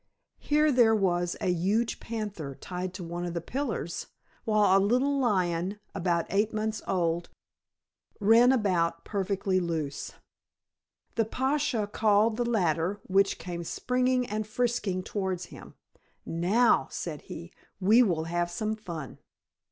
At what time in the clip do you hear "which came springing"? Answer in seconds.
13.03-14.25